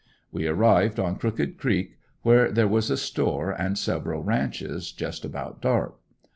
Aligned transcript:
We 0.31 0.47
arrived 0.47 0.99
on 0.99 1.17
Crooked 1.17 1.59
Creek, 1.59 1.95
where 2.23 2.51
there 2.51 2.67
was 2.67 2.89
a 2.89 2.97
store 2.97 3.51
and 3.51 3.77
several 3.77 4.23
ranches, 4.23 4.91
just 4.91 5.23
about 5.23 5.61
dark. 5.61 5.93